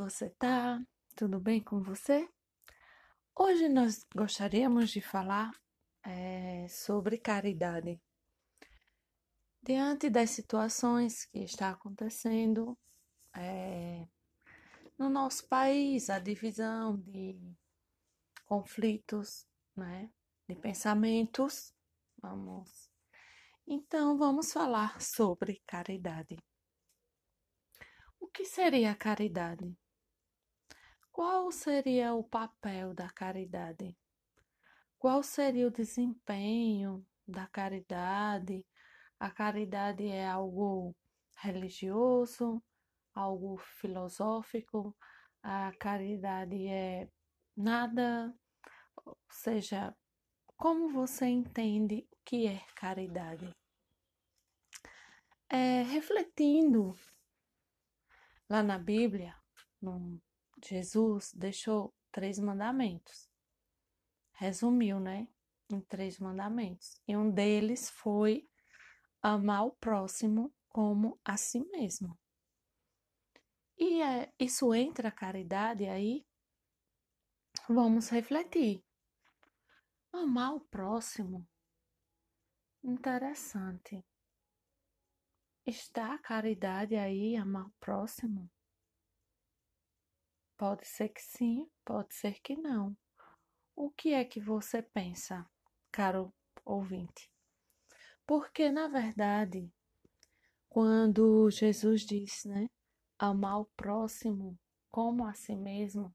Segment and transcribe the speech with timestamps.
[0.00, 0.82] você tá?
[1.14, 2.26] Tudo bem com você?
[3.38, 5.50] Hoje nós gostaríamos de falar
[6.02, 8.00] é, sobre caridade.
[9.62, 12.78] Diante das situações que está acontecendo
[13.36, 14.06] é,
[14.98, 17.38] no nosso país, a divisão de
[18.46, 20.10] conflitos, né,
[20.48, 21.74] de pensamentos,
[22.16, 22.90] vamos.
[23.66, 26.38] Então, vamos falar sobre caridade.
[28.18, 29.76] O que seria a caridade?
[31.22, 33.94] Qual seria o papel da caridade?
[34.98, 38.66] Qual seria o desempenho da caridade?
[39.18, 40.96] A caridade é algo
[41.36, 42.62] religioso,
[43.14, 44.96] algo filosófico,
[45.42, 47.06] a caridade é
[47.54, 48.34] nada,
[49.04, 49.94] ou seja,
[50.56, 53.54] como você entende o que é caridade?
[55.50, 56.94] É, refletindo
[58.48, 59.36] Lá na Bíblia,
[59.82, 60.18] no,
[60.62, 63.28] Jesus deixou três mandamentos.
[64.32, 65.28] Resumiu, né?
[65.70, 67.00] Em três mandamentos.
[67.06, 68.48] E um deles foi
[69.22, 72.18] amar o próximo como a si mesmo.
[73.78, 76.26] E é, isso entra a caridade aí?
[77.68, 78.84] Vamos refletir.
[80.12, 81.46] Amar o próximo.
[82.82, 84.04] Interessante.
[85.64, 88.50] Está a caridade aí, amar o próximo?
[90.60, 92.94] Pode ser que sim, pode ser que não.
[93.74, 95.48] O que é que você pensa,
[95.90, 96.34] caro
[96.66, 97.32] ouvinte?
[98.26, 99.72] Porque, na verdade,
[100.68, 102.68] quando Jesus diz, né,
[103.18, 104.60] amar o próximo
[104.90, 106.14] como a si mesmo,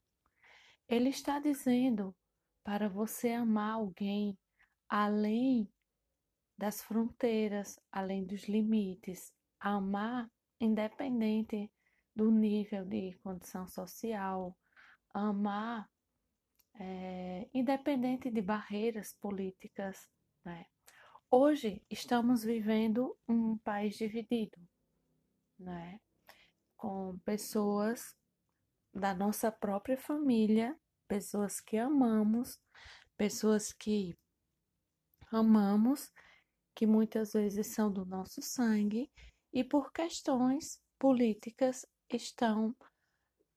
[0.88, 2.16] ele está dizendo
[2.63, 4.38] para você amar alguém
[4.88, 5.67] além
[6.55, 10.29] das fronteiras, além dos limites, amar
[10.61, 11.67] independente
[12.16, 14.58] do nível de condição social,
[15.14, 15.90] amar
[16.80, 20.09] é, independente de barreiras políticas.
[20.44, 20.66] Né?
[21.30, 24.58] Hoje estamos vivendo um país dividido,
[25.59, 26.00] né?
[26.78, 28.16] com pessoas
[28.94, 30.78] da nossa própria família,
[31.08, 32.59] pessoas que amamos,
[33.18, 34.18] pessoas que
[35.32, 36.14] amamos,
[36.74, 39.12] que muitas vezes são do nosso sangue
[39.52, 42.75] e por questões políticas estão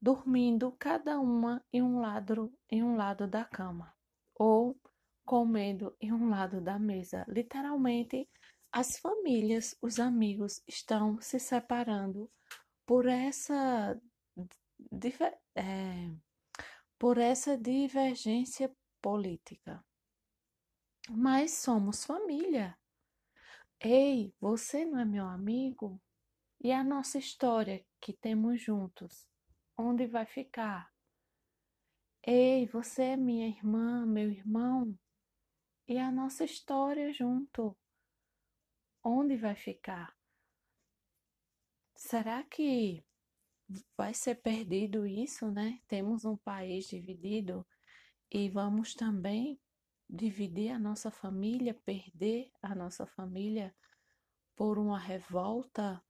[0.01, 3.93] dormindo cada uma em um lado em um lado da cama
[4.35, 4.79] ou
[5.25, 7.25] comendo em um lado da mesa.
[7.29, 8.29] Literalmente,
[8.73, 12.31] as famílias, os amigos estão se separando
[12.87, 14.01] por essa
[15.55, 16.11] é,
[16.99, 19.85] por essa divergência política.
[21.11, 22.79] Mas somos família.
[23.81, 26.01] Ei, você não é meu amigo?
[26.61, 29.29] E a nossa história que temos juntos?
[29.77, 30.93] Onde vai ficar?
[32.27, 34.99] Ei, você é minha irmã, meu irmão?
[35.87, 37.77] E a nossa história junto?
[39.05, 40.13] Onde vai ficar?
[41.95, 43.05] Será que
[43.97, 45.81] vai ser perdido isso, né?
[45.87, 47.65] Temos um país dividido
[48.31, 49.61] e vamos também
[50.11, 53.73] dividir a nossa família, perder a nossa família
[54.57, 56.03] por uma revolta,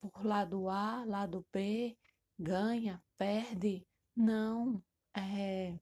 [0.00, 1.96] por lado A, lado B,
[2.38, 3.86] ganha, perde.
[4.14, 4.82] Não,
[5.14, 5.78] é.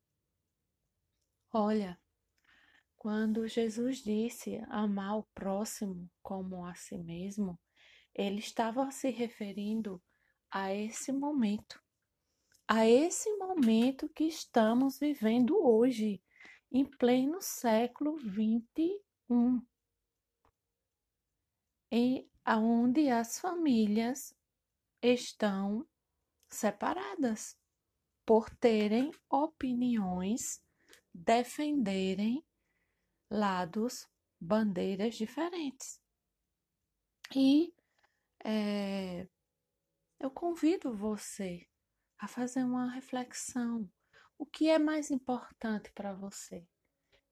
[1.53, 2.01] Olha,
[2.97, 7.61] quando Jesus disse amar o próximo como a si mesmo,
[8.15, 10.03] ele estava se referindo
[10.51, 11.81] a esse momento,
[12.67, 16.23] a esse momento que estamos vivendo hoje
[16.73, 19.01] em pleno século XXI,
[21.91, 24.35] em onde as famílias
[25.03, 25.87] estão
[26.51, 27.57] separadas
[28.27, 30.63] por terem opiniões,
[31.13, 32.45] defenderem
[33.31, 34.09] lados,
[34.41, 36.01] bandeiras diferentes.
[37.35, 37.75] E
[38.45, 39.27] é,
[40.21, 41.67] eu convido você
[42.19, 43.91] a fazer uma reflexão
[44.39, 46.67] o que é mais importante para você?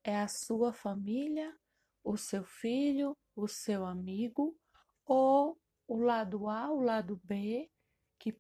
[0.05, 1.57] É a sua família,
[2.03, 4.57] o seu filho, o seu amigo
[5.05, 7.71] ou o lado A, o lado B
[8.19, 8.37] que,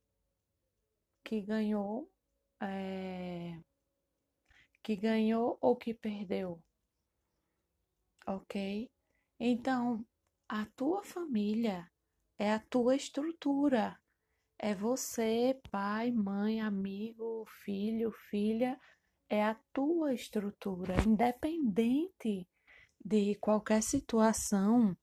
[1.25, 2.11] que ganhou,
[2.61, 3.61] é,
[4.83, 6.63] que ganhou ou que perdeu?
[8.27, 8.91] Ok?
[9.39, 10.05] Então,
[10.49, 11.91] a tua família
[12.39, 13.99] é a tua estrutura
[14.65, 18.79] é você, pai, mãe, amigo, filho, filha,
[19.29, 22.49] é a tua estrutura, independente
[23.05, 24.97] de qualquer situação.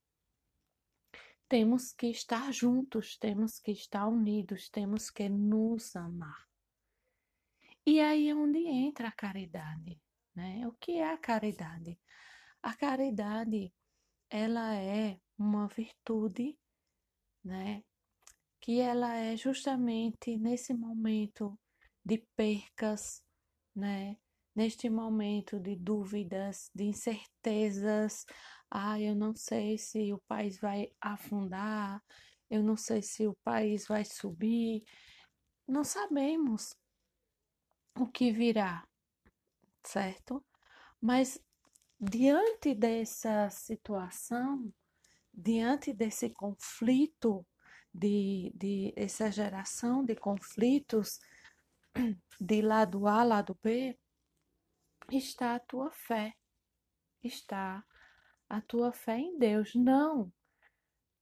[1.49, 6.47] Temos que estar juntos, temos que estar unidos, temos que nos amar.
[7.83, 9.99] E aí é onde entra a caridade,
[10.35, 10.67] né?
[10.67, 11.99] O que é a caridade?
[12.61, 13.73] A caridade,
[14.29, 16.55] ela é uma virtude,
[17.43, 17.83] né?
[18.61, 21.57] Que ela é justamente nesse momento
[22.05, 23.23] de percas,
[23.75, 24.17] né?
[24.59, 28.25] Neste momento de dúvidas, de incertezas,
[28.69, 32.03] ah, eu não sei se o país vai afundar,
[32.49, 34.83] eu não sei se o país vai subir,
[35.65, 36.75] não sabemos
[37.97, 38.85] o que virá,
[39.81, 40.43] certo?
[40.99, 41.41] Mas
[41.97, 44.69] diante dessa situação,
[45.33, 47.47] diante desse conflito,
[47.93, 51.17] de, de essa geração de conflitos
[52.41, 53.97] de lado A, lado B,
[55.17, 56.33] está a tua fé,
[57.23, 57.83] está
[58.47, 60.31] a tua fé em Deus, não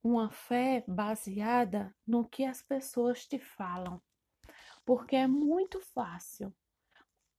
[0.02, 4.00] uma fé baseada no que as pessoas te falam,
[4.84, 6.54] porque é muito fácil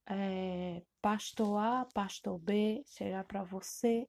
[0.06, 4.08] é, pastor A, pastor B chegar para você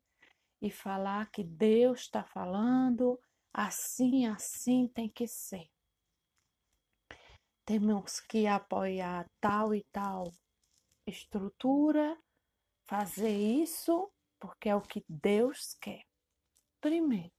[0.61, 3.19] e falar que Deus está falando,
[3.53, 5.69] assim, assim tem que ser.
[7.65, 10.33] Temos que apoiar tal e tal
[11.07, 12.17] estrutura,
[12.91, 14.11] fazer isso
[14.41, 16.05] porque é o que Deus quer.
[16.81, 17.33] Primeiro,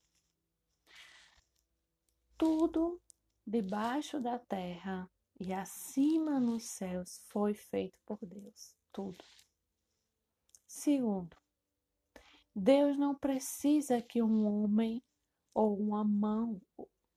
[2.37, 3.01] tudo
[3.45, 8.77] debaixo da terra e acima nos céus foi feito por Deus.
[8.93, 9.21] Tudo.
[10.65, 11.35] Segundo,
[12.55, 15.03] Deus não precisa que um homem
[15.53, 16.61] ou uma mão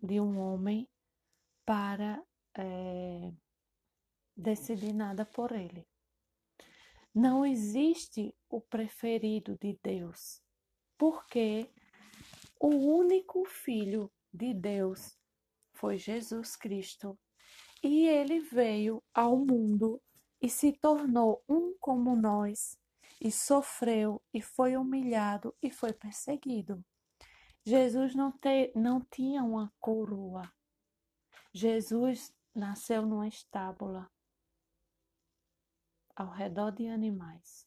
[0.03, 0.89] de um homem
[1.65, 2.21] para
[2.59, 3.33] é,
[4.37, 5.87] decidir nada por ele.
[7.15, 10.43] Não existe o preferido de Deus,
[10.99, 11.71] porque
[12.59, 15.17] o único Filho de Deus
[15.75, 17.17] foi Jesus Cristo.
[17.85, 20.03] E ele veio ao mundo
[20.43, 22.77] e se tornou um como nós,
[23.21, 26.85] e sofreu, e foi humilhado, e foi perseguido.
[27.65, 30.53] Jesus não, te, não tinha uma coroa.
[31.53, 34.11] Jesus nasceu numa estábula
[36.15, 37.67] ao redor de animais.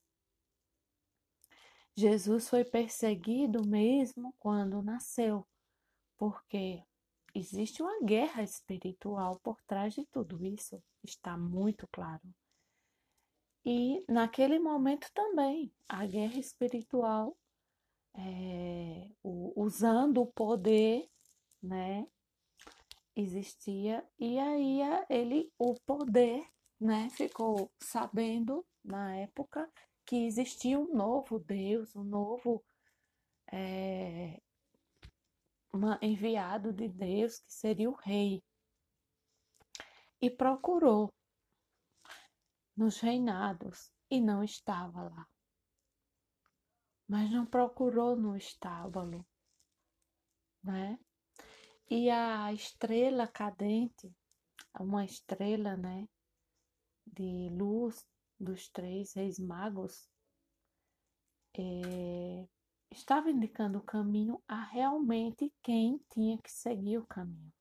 [1.96, 5.48] Jesus foi perseguido mesmo quando nasceu,
[6.16, 6.84] porque
[7.34, 12.22] existe uma guerra espiritual por trás de tudo isso, está muito claro.
[13.66, 17.36] E naquele momento também, a guerra espiritual,
[18.14, 21.10] é, usando o poder,
[21.62, 22.08] né,
[23.16, 24.80] existia, e aí
[25.10, 26.48] ele, o poder
[26.80, 29.70] né, ficou sabendo na época
[30.06, 32.64] que existia um novo Deus, um novo
[33.52, 34.42] é,
[35.74, 38.44] uma, enviado de Deus, que seria o rei.
[40.22, 41.14] E procurou
[42.76, 45.28] nos reinados e não estava lá.
[47.08, 49.26] Mas não procurou no estábulo,
[50.64, 51.00] né?
[51.90, 54.12] E a estrela cadente,
[54.80, 56.08] uma estrela, né?
[57.18, 58.06] De luz
[58.40, 60.08] dos três reis magos
[61.58, 62.48] é,
[62.92, 67.52] estava indicando o caminho a realmente quem tinha que seguir o caminho.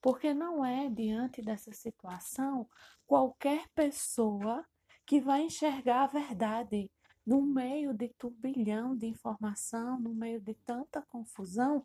[0.00, 2.68] Porque não é diante dessa situação
[3.06, 4.64] qualquer pessoa
[5.04, 6.90] que vai enxergar a verdade
[7.26, 11.84] no meio de turbilhão de informação, no meio de tanta confusão,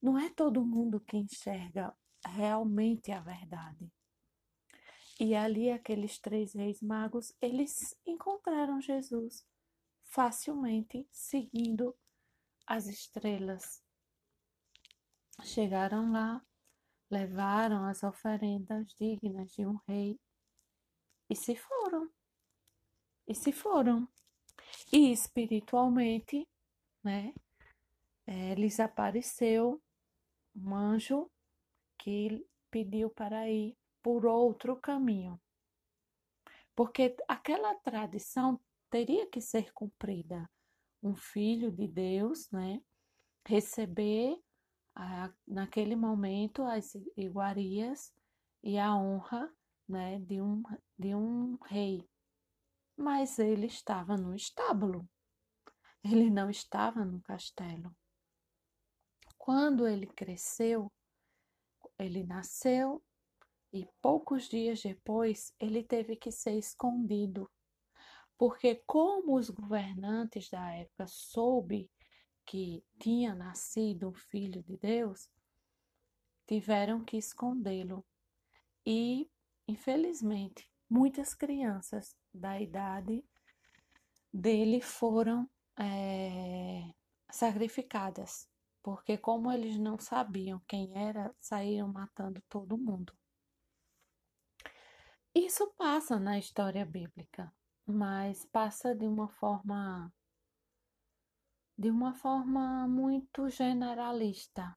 [0.00, 1.94] não é todo mundo que enxerga
[2.24, 3.90] realmente a verdade.
[5.18, 9.44] E ali aqueles três reis magos, eles encontraram Jesus
[10.04, 11.96] facilmente seguindo
[12.66, 13.82] as estrelas.
[15.42, 16.44] Chegaram lá,
[17.10, 20.20] levaram as oferendas dignas de um rei
[21.28, 22.10] e se foram.
[23.26, 24.08] E se foram.
[24.92, 26.48] E espiritualmente,
[27.02, 27.34] né,
[28.26, 29.82] é, lhes apareceu
[30.54, 31.30] um anjo
[31.98, 33.76] que pediu para ir
[34.08, 35.38] por outro caminho.
[36.74, 40.50] Porque aquela tradição teria que ser cumprida.
[41.02, 42.82] Um filho de Deus, né,
[43.46, 44.42] receber
[44.94, 48.10] a, naquele momento as iguarias
[48.62, 49.52] e a honra,
[49.86, 50.62] né, de um
[50.98, 52.08] de um rei.
[52.96, 55.06] Mas ele estava no estábulo.
[56.02, 57.94] Ele não estava no castelo.
[59.36, 60.90] Quando ele cresceu,
[61.98, 63.02] ele nasceu
[63.72, 67.50] e poucos dias depois ele teve que ser escondido,
[68.36, 71.90] porque como os governantes da época soube
[72.46, 75.28] que tinha nascido um filho de Deus,
[76.46, 78.04] tiveram que escondê-lo.
[78.86, 79.30] E,
[79.66, 83.22] infelizmente, muitas crianças da idade
[84.32, 85.48] dele foram
[85.78, 86.90] é,
[87.30, 88.48] sacrificadas,
[88.82, 93.12] porque como eles não sabiam quem era, saíram matando todo mundo.
[95.48, 97.50] Isso passa na história bíblica,
[97.86, 100.12] mas passa de uma forma
[101.74, 104.76] de uma forma muito generalista.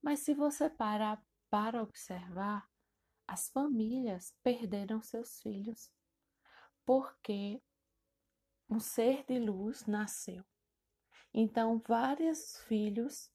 [0.00, 2.64] Mas se você parar para observar,
[3.26, 5.90] as famílias perderam seus filhos
[6.86, 7.60] porque
[8.70, 10.44] um ser de luz nasceu.
[11.34, 13.32] Então, vários filhos,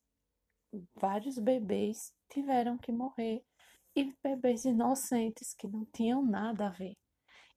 [0.95, 3.45] vários bebês tiveram que morrer
[3.99, 6.97] e bebês inocentes que não tinham nada a ver.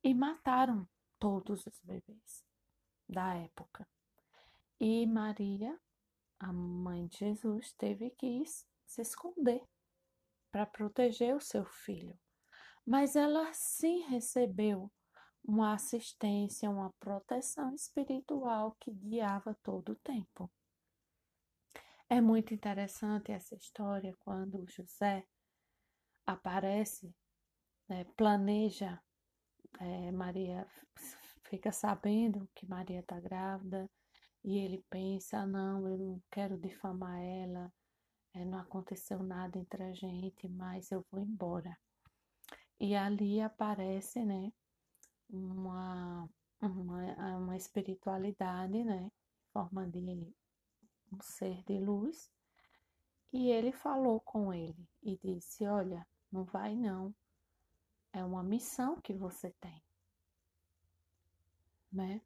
[0.02, 2.44] E mataram todos os bebês
[3.08, 3.87] da época.
[4.80, 5.78] E Maria,
[6.40, 9.62] a mãe de Jesus, teve que se esconder
[10.50, 12.18] para proteger o seu filho.
[12.84, 14.90] Mas ela sim recebeu
[15.44, 20.50] uma assistência, uma proteção espiritual que guiava todo o tempo.
[22.08, 25.25] É muito interessante essa história quando José
[26.26, 27.14] aparece,
[27.88, 29.00] né, planeja,
[29.81, 30.67] é, Maria
[31.45, 33.91] fica sabendo que Maria está grávida
[34.45, 37.73] e ele pensa: não, eu não quero difamar ela,
[38.35, 41.76] é, não aconteceu nada entre a gente, mas eu vou embora.
[42.81, 44.52] E ali aparece, né,
[45.29, 46.29] uma,
[46.61, 49.11] uma, uma espiritualidade, né,
[49.52, 50.00] forma de
[51.12, 52.31] um ser de luz,
[53.33, 57.14] e ele falou com ele e disse: Olha, não vai não.
[58.12, 59.82] É uma missão que você tem.
[61.92, 62.20] Né?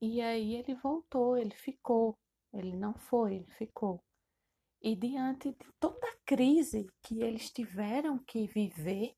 [0.00, 2.18] E aí ele voltou, ele ficou.
[2.52, 4.02] Ele não foi, ele ficou.
[4.80, 9.16] E diante de toda a crise que eles tiveram que viver,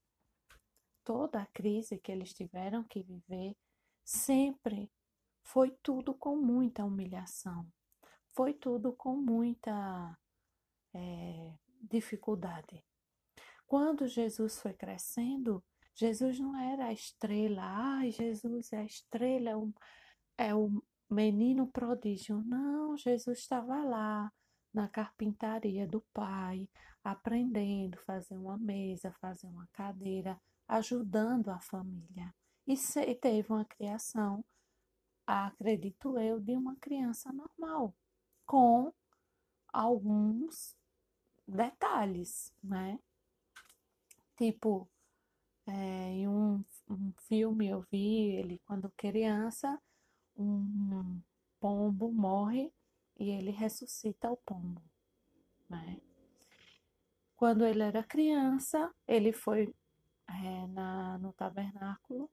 [1.04, 3.56] toda a crise que eles tiveram que viver,
[4.04, 4.90] sempre
[5.42, 7.66] foi tudo com muita humilhação,
[8.34, 10.18] foi tudo com muita
[10.94, 12.84] é, dificuldade.
[13.68, 15.62] Quando Jesus foi crescendo,
[15.94, 19.74] Jesus não era a estrela, ai, Jesus é a estrela, é o,
[20.38, 22.42] é o menino prodígio.
[22.46, 24.32] Não, Jesus estava lá
[24.72, 26.66] na carpintaria do pai,
[27.04, 32.34] aprendendo, fazer uma mesa, fazer uma cadeira, ajudando a família.
[32.66, 32.74] E
[33.16, 34.42] teve uma criação,
[35.26, 37.94] acredito eu, de uma criança normal,
[38.46, 38.90] com
[39.70, 40.74] alguns
[41.46, 42.98] detalhes, né?
[44.38, 44.88] Tipo,
[45.66, 45.72] é,
[46.12, 49.82] em um, um filme eu vi ele quando criança,
[50.36, 51.20] um
[51.58, 52.72] pombo morre
[53.18, 54.80] e ele ressuscita o pombo,
[55.68, 56.00] né?
[57.34, 59.74] Quando ele era criança, ele foi
[60.28, 62.30] é, na, no tabernáculo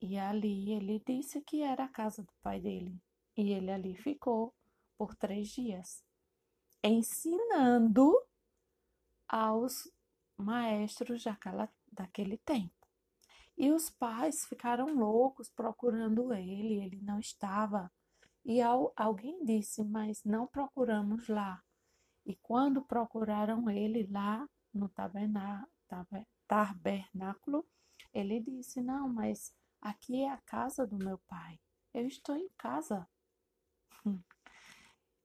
[0.00, 2.98] e ali ele disse que era a casa do pai dele.
[3.36, 4.54] E ele ali ficou
[4.96, 6.02] por três dias,
[6.82, 8.10] ensinando
[9.28, 9.86] aos
[10.38, 12.72] maestros daquela, daquele tempo.
[13.56, 17.90] E os pais ficaram loucos procurando ele, ele não estava.
[18.44, 21.62] E ao, alguém disse, mas não procuramos lá.
[22.24, 24.88] E quando procuraram ele lá no
[26.46, 27.66] tabernáculo,
[28.12, 31.58] ele disse: Não, mas aqui é a casa do meu pai.
[31.92, 33.08] Eu estou em casa.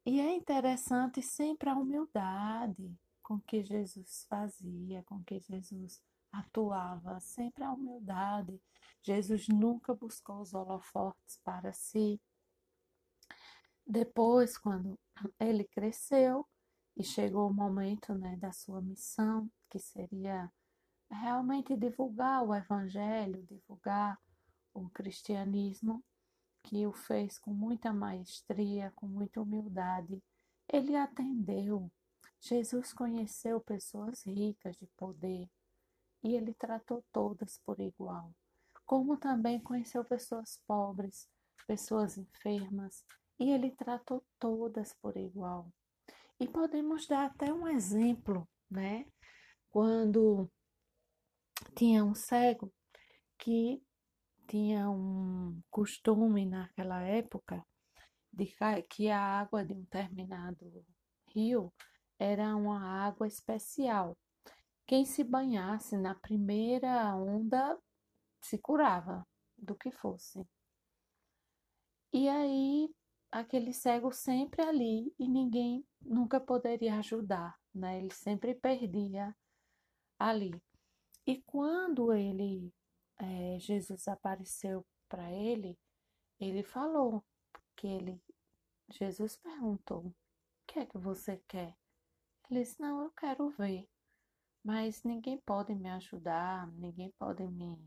[0.05, 2.93] E é interessante sempre a humildade
[3.33, 5.99] com que Jesus fazia, com que Jesus
[6.31, 8.61] atuava, sempre a humildade.
[9.01, 12.21] Jesus nunca buscou os holofotes para si.
[13.85, 14.99] Depois, quando
[15.39, 16.47] ele cresceu
[16.95, 20.51] e chegou o momento né, da sua missão, que seria
[21.09, 24.19] realmente divulgar o evangelho, divulgar
[24.75, 26.03] o cristianismo,
[26.63, 30.23] que o fez com muita maestria, com muita humildade.
[30.71, 31.91] Ele atendeu
[32.45, 35.49] Jesus conheceu pessoas ricas de poder
[36.21, 38.35] e ele tratou todas por igual,
[38.85, 41.29] como também conheceu pessoas pobres,
[41.65, 43.05] pessoas enfermas
[43.39, 45.71] e ele tratou todas por igual.
[46.37, 49.05] E podemos dar até um exemplo, né?
[49.69, 50.51] Quando
[51.73, 52.73] tinha um cego
[53.37, 53.81] que
[54.49, 57.65] tinha um costume naquela época
[58.33, 58.53] de
[58.89, 60.85] que a água de um determinado
[61.33, 61.73] rio
[62.23, 64.17] era uma água especial.
[64.87, 67.77] Quem se banhasse na primeira onda
[68.41, 69.27] se curava
[69.57, 70.47] do que fosse.
[72.13, 72.89] E aí,
[73.29, 77.99] aquele cego sempre ali e ninguém nunca poderia ajudar, né?
[77.99, 79.35] Ele sempre perdia
[80.17, 80.53] ali.
[81.27, 82.73] E quando ele
[83.19, 85.77] é, Jesus apareceu para ele,
[86.39, 87.21] ele falou
[87.75, 88.21] que ele,
[88.89, 90.13] Jesus perguntou: O
[90.67, 91.75] que é que você quer?
[92.49, 93.87] Ele disse: Não, eu quero ver,
[94.63, 97.77] mas ninguém pode me ajudar, ninguém pode me,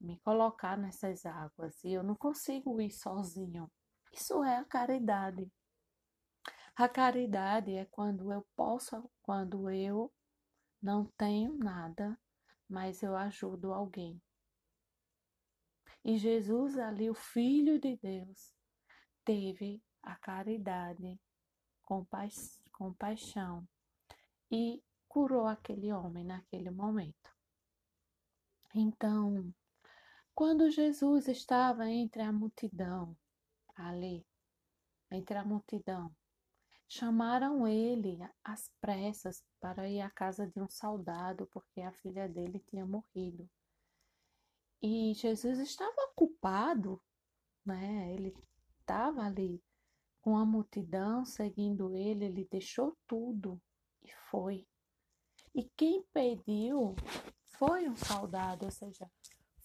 [0.00, 3.70] me colocar nessas águas e eu não consigo ir sozinho.
[4.12, 5.50] Isso é a caridade.
[6.74, 10.12] A caridade é quando eu posso, quando eu
[10.82, 12.18] não tenho nada,
[12.68, 14.20] mas eu ajudo alguém.
[16.04, 18.54] E Jesus, ali, o Filho de Deus,
[19.24, 21.18] teve a caridade,
[21.82, 22.65] compaixão
[24.50, 27.34] e curou aquele homem naquele momento.
[28.74, 29.52] Então,
[30.34, 33.16] quando Jesus estava entre a multidão,
[33.74, 34.26] ali,
[35.10, 36.14] entre a multidão,
[36.88, 42.60] chamaram ele às pressas para ir à casa de um soldado, porque a filha dele
[42.60, 43.48] tinha morrido.
[44.82, 47.02] E Jesus estava ocupado,
[47.64, 48.12] né?
[48.12, 48.36] Ele
[48.80, 49.62] estava ali
[50.26, 53.62] com a multidão seguindo ele, ele deixou tudo
[54.02, 54.66] e foi.
[55.54, 56.96] E quem pediu
[57.44, 59.08] foi um soldado, ou seja,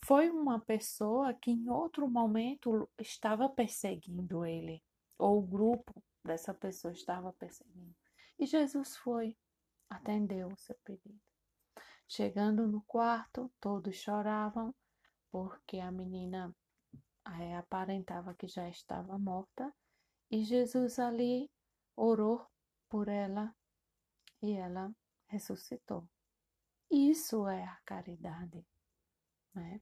[0.06, 4.84] foi uma pessoa que em outro momento estava perseguindo ele,
[5.18, 7.96] ou o grupo dessa pessoa estava perseguindo.
[8.38, 9.36] E Jesus foi,
[9.89, 11.20] atendeu o seu pedido.
[12.08, 14.75] Chegando no quarto, todos choravam,
[15.32, 16.56] porque a menina
[17.39, 19.74] é, aparentava que já estava morta,
[20.32, 21.52] e Jesus ali
[21.96, 22.48] orou
[22.90, 23.54] por ela
[24.42, 24.96] e ela
[25.28, 26.08] ressuscitou.
[26.89, 28.65] Isso é a caridade,
[29.54, 29.82] né?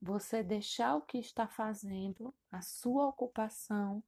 [0.00, 4.02] Você deixar o que está fazendo, a sua ocupação,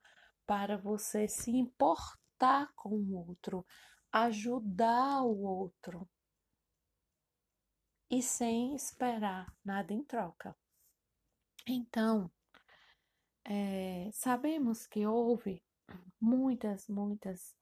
[0.47, 3.67] para você se importar com o outro,
[4.13, 6.09] ajudar o outro,
[8.09, 10.57] e sem esperar nada em troca.
[11.67, 12.31] Então,
[13.49, 15.63] é, sabemos que houve
[16.21, 17.57] muitas, muitas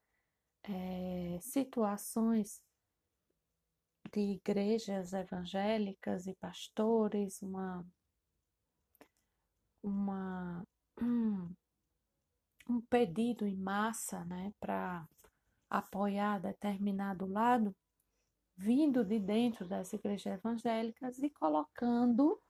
[0.63, 2.63] é, situações
[4.11, 7.87] de igrejas evangélicas e pastores, uma,
[9.83, 10.67] uma
[11.03, 11.55] um,
[12.89, 15.07] pedido em massa né, para
[15.69, 17.77] apoiar determinado lado,
[18.57, 22.41] vindo de dentro das igrejas evangélicas e colocando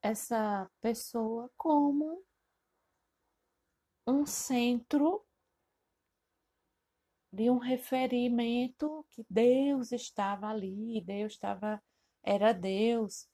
[0.00, 2.24] essa pessoa como
[4.06, 5.26] um centro
[7.32, 11.82] de um referimento que Deus estava ali, Deus estava,
[12.22, 13.28] era Deus.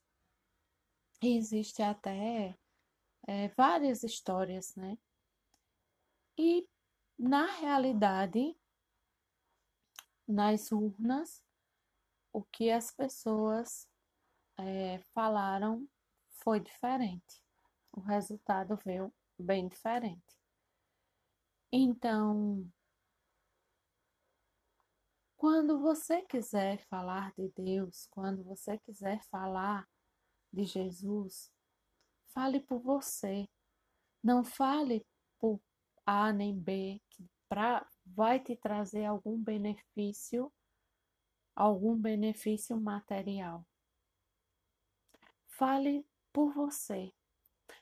[1.21, 2.57] E existe até
[3.27, 4.97] é, várias histórias, né?
[6.37, 6.67] E
[7.17, 8.57] na realidade,
[10.27, 11.43] nas urnas,
[12.33, 13.87] o que as pessoas
[14.57, 15.87] é, falaram
[16.31, 17.41] foi diferente.
[17.91, 20.42] O resultado veio bem diferente.
[21.75, 22.71] Então,
[25.35, 29.89] quando você quiser falar de Deus, quando você quiser falar
[30.53, 31.51] de Jesus,
[32.27, 33.49] fale por você.
[34.23, 35.03] Não fale
[35.39, 35.59] por
[36.05, 40.53] A nem B, que pra, vai te trazer algum benefício
[41.55, 43.65] algum benefício material.
[45.47, 47.11] Fale por você,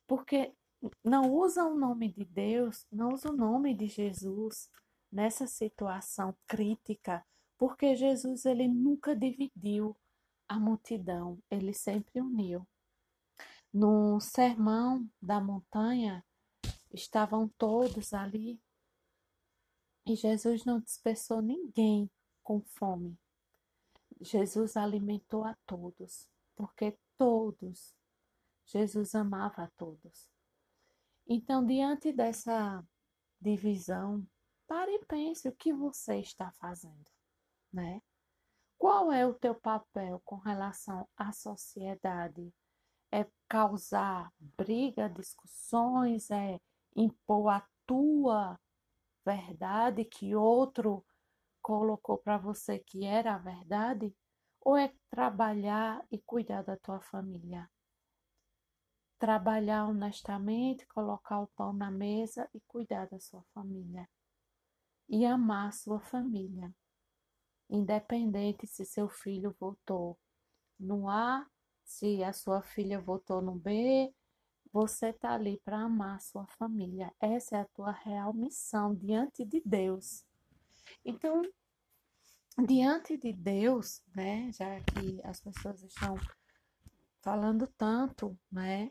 [0.07, 0.53] porque
[1.03, 4.69] não usa o nome de Deus, não usa o nome de Jesus
[5.11, 7.25] nessa situação crítica,
[7.57, 9.95] porque Jesus ele nunca dividiu
[10.47, 12.67] a multidão, ele sempre uniu.
[13.73, 16.25] No sermão da montanha
[16.91, 18.59] estavam todos ali
[20.05, 22.09] e Jesus não dispersou ninguém
[22.43, 23.17] com fome.
[24.19, 27.95] Jesus alimentou a todos, porque todos,
[28.65, 30.29] Jesus amava a todos.
[31.33, 32.85] Então, diante dessa
[33.39, 34.27] divisão,
[34.67, 37.09] pare e pense o que você está fazendo,
[37.71, 38.01] né?
[38.77, 42.53] Qual é o teu papel com relação à sociedade?
[43.09, 46.59] É causar briga, discussões, é
[46.97, 48.59] impor a tua
[49.25, 51.05] verdade que outro
[51.61, 54.13] colocou para você que era a verdade?
[54.59, 57.70] Ou é trabalhar e cuidar da tua família?
[59.21, 64.09] Trabalhar honestamente, colocar o pão na mesa e cuidar da sua família.
[65.07, 66.73] E amar a sua família.
[67.69, 70.17] Independente se seu filho votou
[70.79, 71.45] no A,
[71.83, 74.11] se a sua filha votou no B,
[74.73, 77.13] você está ali para amar a sua família.
[77.19, 80.25] Essa é a tua real missão diante de Deus.
[81.05, 81.43] Então,
[82.65, 86.15] diante de Deus, né, já que as pessoas estão
[87.21, 88.89] falando tanto, né,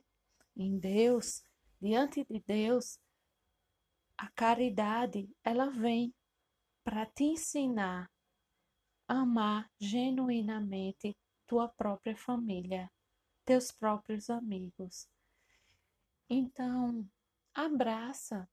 [0.56, 1.42] em Deus,
[1.80, 2.98] diante de Deus,
[4.16, 6.14] a caridade, ela vem
[6.84, 8.10] para te ensinar
[9.08, 12.90] a amar genuinamente tua própria família,
[13.44, 15.08] teus próprios amigos.
[16.28, 17.08] Então,
[17.54, 18.48] abraça,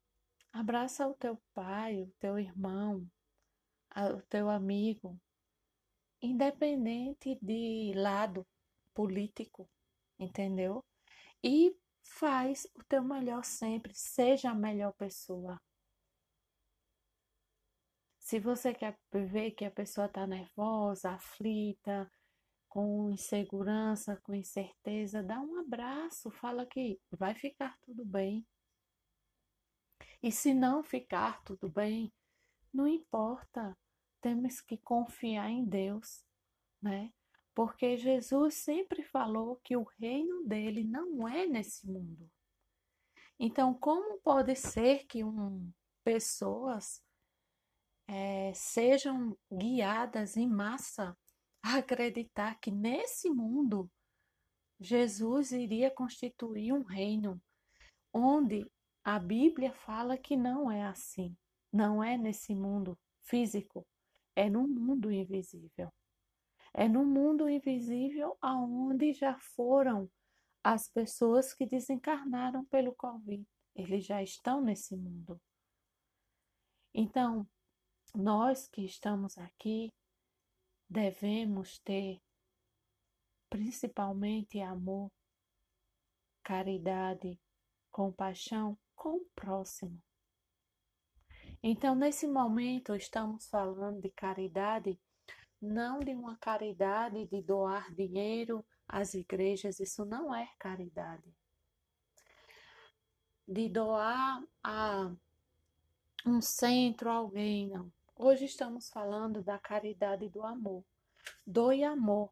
[0.52, 3.06] abraça o teu pai, o teu irmão,
[4.16, 5.20] o teu amigo,
[6.22, 8.46] independente de lado
[8.94, 9.70] político,
[10.18, 10.84] entendeu?
[11.44, 11.76] E
[12.10, 15.60] faz o teu melhor sempre, seja a melhor pessoa.
[18.20, 22.12] Se você quer ver que a pessoa está nervosa, aflita,
[22.68, 28.46] com insegurança, com incerteza, dá um abraço, fala que vai ficar tudo bem.
[30.22, 32.12] E se não ficar tudo bem,
[32.74, 33.78] não importa,
[34.22, 36.26] temos que confiar em Deus,
[36.82, 37.14] né?
[37.58, 42.30] Porque Jesus sempre falou que o reino dele não é nesse mundo.
[43.40, 47.04] Então, como pode ser que um, pessoas
[48.08, 51.18] é, sejam guiadas em massa
[51.64, 53.90] a acreditar que nesse mundo
[54.80, 57.42] Jesus iria constituir um reino
[58.14, 58.72] onde
[59.04, 61.36] a Bíblia fala que não é assim,
[61.74, 63.84] não é nesse mundo físico,
[64.36, 65.92] é no mundo invisível.
[66.80, 70.08] É no mundo invisível aonde já foram
[70.64, 73.44] as pessoas que desencarnaram pelo Covid.
[73.74, 75.42] Eles já estão nesse mundo.
[76.94, 77.50] Então,
[78.14, 79.92] nós que estamos aqui
[80.88, 82.22] devemos ter
[83.50, 85.12] principalmente amor,
[86.44, 87.40] caridade,
[87.90, 90.00] compaixão com o próximo.
[91.64, 95.00] Então, nesse momento, estamos falando de caridade
[95.62, 101.34] não de uma caridade de doar dinheiro às igrejas, isso não é caridade.
[103.48, 105.12] De doar a
[106.26, 107.92] um centro a alguém, não.
[108.16, 110.84] Hoje estamos falando da caridade do amor.
[111.46, 112.32] Doe amor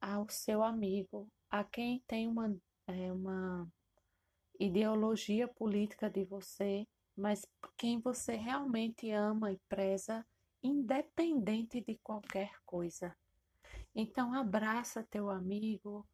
[0.00, 2.54] ao seu amigo, a quem tem uma,
[2.86, 3.68] é, uma
[4.58, 6.86] ideologia política de você,
[7.16, 10.26] mas quem você realmente ama e preza
[10.64, 13.14] independente de qualquer coisa.
[13.94, 16.06] Então abraça teu amigo,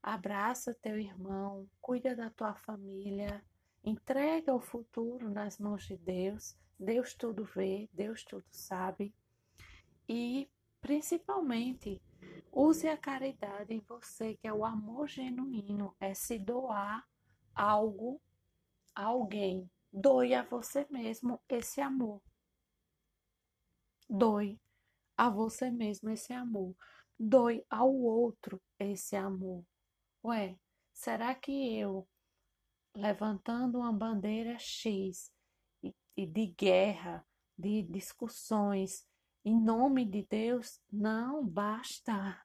[0.00, 3.44] abraça teu irmão, cuida da tua família,
[3.84, 6.56] entrega o futuro nas mãos de Deus.
[6.78, 9.12] Deus tudo vê, Deus tudo sabe.
[10.08, 10.48] E
[10.80, 12.00] principalmente
[12.52, 17.04] use a caridade em você, que é o amor genuíno, é se doar
[17.52, 18.20] algo
[18.94, 19.68] a alguém.
[19.92, 22.22] Doe a você mesmo esse amor.
[24.08, 24.60] Doe
[25.16, 26.74] a você mesmo esse amor.
[27.18, 29.64] Doe ao outro esse amor.
[30.24, 30.58] Ué,
[30.92, 32.06] será que eu,
[32.94, 35.30] levantando uma bandeira X
[36.16, 37.26] e de guerra,
[37.58, 39.06] de discussões,
[39.44, 42.42] em nome de Deus, não basta.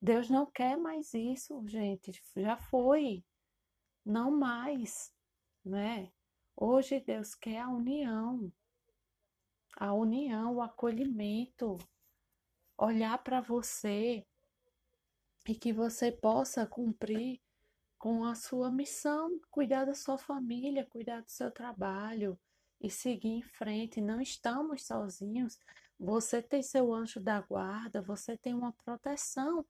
[0.00, 2.12] Deus não quer mais isso, gente.
[2.36, 3.24] Já foi.
[4.04, 5.12] Não mais,
[5.64, 6.12] né?
[6.56, 8.52] Hoje Deus quer a união
[9.76, 11.78] a união, o acolhimento,
[12.76, 14.24] olhar para você
[15.48, 17.40] e que você possa cumprir
[17.98, 22.38] com a sua missão, cuidar da sua família, cuidar do seu trabalho
[22.80, 24.00] e seguir em frente.
[24.00, 25.58] Não estamos sozinhos.
[25.98, 29.64] Você tem seu anjo da guarda, você tem uma proteção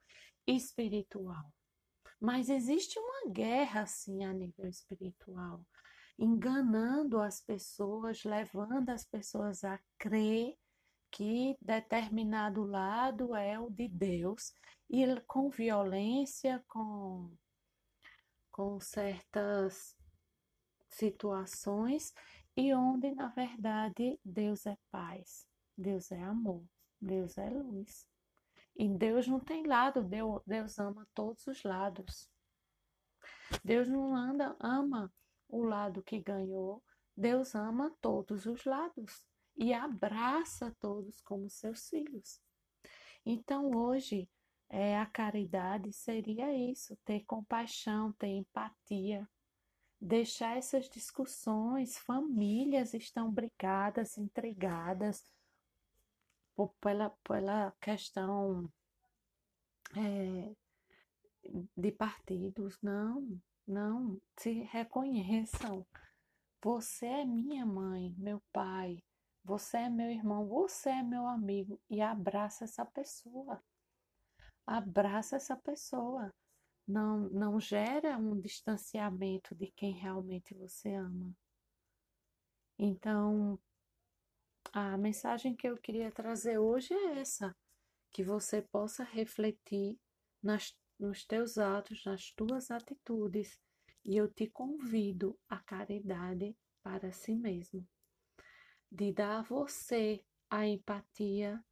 [0.47, 1.53] espiritual.
[2.21, 5.65] Mas existe uma guerra assim a nível espiritual
[6.21, 10.55] enganando as pessoas, levando as pessoas a crer
[11.11, 14.53] que determinado lado é o de Deus
[14.89, 17.35] e com violência, com,
[18.53, 19.97] com certas
[20.91, 22.13] situações
[22.55, 26.63] e onde na verdade Deus é paz, Deus é amor,
[27.01, 28.07] Deus é luz.
[28.77, 30.03] E Deus não tem lado,
[30.47, 32.31] Deus, ama todos os lados.
[33.65, 35.13] Deus não anda, ama
[35.51, 36.83] o lado que ganhou,
[37.17, 39.25] Deus ama todos os lados
[39.57, 42.41] e abraça todos como seus filhos.
[43.25, 44.29] Então, hoje,
[44.69, 49.29] é, a caridade seria isso: ter compaixão, ter empatia,
[50.01, 51.99] deixar essas discussões.
[51.99, 55.25] Famílias estão brigadas, intrigadas
[56.81, 58.71] pela, pela questão
[59.97, 60.55] é,
[61.77, 62.79] de partidos.
[62.81, 65.87] Não, não, se reconheçam.
[66.63, 69.03] Você é minha mãe, meu pai,
[69.45, 73.63] você é meu irmão, você é meu amigo e abraça essa pessoa.
[74.67, 76.35] Abraça essa pessoa.
[76.87, 81.33] não, não gera um distanciamento de quem realmente você ama.
[82.77, 83.59] Então,
[84.73, 87.57] a mensagem que eu queria trazer hoje é essa:
[88.11, 89.97] que você possa refletir
[90.43, 93.59] nas, nos teus atos, nas tuas atitudes,
[94.05, 97.87] e eu te convido à caridade para si mesmo,
[98.93, 101.65] de dar a você a empatia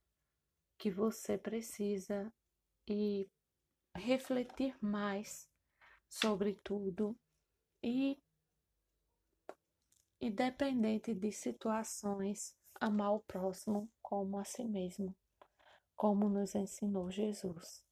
[0.78, 2.32] que você precisa
[2.88, 3.28] e
[3.94, 5.48] refletir mais
[6.08, 7.18] sobre tudo
[7.82, 8.18] e
[10.20, 15.14] independente de situações amar o próximo como a si mesmo,
[15.94, 17.87] como nos ensinou Jesus.